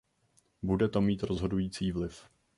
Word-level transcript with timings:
Bude 0.61 0.89
to 0.89 1.01
mít 1.01 1.23
rozhodující 1.23 1.91
vliv. 1.91 2.25